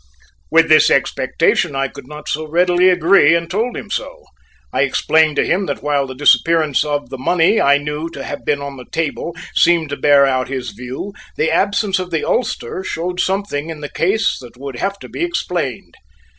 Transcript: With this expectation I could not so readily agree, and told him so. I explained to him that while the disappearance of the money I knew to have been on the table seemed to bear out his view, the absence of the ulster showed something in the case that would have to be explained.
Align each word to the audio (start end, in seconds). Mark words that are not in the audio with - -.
With 0.49 0.67
this 0.67 0.89
expectation 0.89 1.75
I 1.75 1.87
could 1.87 2.07
not 2.07 2.27
so 2.27 2.47
readily 2.47 2.89
agree, 2.89 3.35
and 3.35 3.47
told 3.47 3.77
him 3.77 3.91
so. 3.91 4.23
I 4.73 4.81
explained 4.81 5.35
to 5.35 5.45
him 5.45 5.67
that 5.67 5.83
while 5.83 6.07
the 6.07 6.15
disappearance 6.15 6.83
of 6.83 7.11
the 7.11 7.19
money 7.19 7.61
I 7.61 7.77
knew 7.77 8.09
to 8.09 8.23
have 8.23 8.43
been 8.43 8.63
on 8.63 8.77
the 8.77 8.85
table 8.85 9.35
seemed 9.53 9.89
to 9.89 9.95
bear 9.97 10.25
out 10.25 10.47
his 10.47 10.71
view, 10.71 11.13
the 11.37 11.51
absence 11.51 11.99
of 11.99 12.09
the 12.09 12.25
ulster 12.27 12.83
showed 12.83 13.19
something 13.19 13.69
in 13.69 13.81
the 13.81 13.89
case 13.89 14.39
that 14.41 14.57
would 14.57 14.77
have 14.79 14.97
to 15.01 15.07
be 15.07 15.23
explained. 15.23 15.93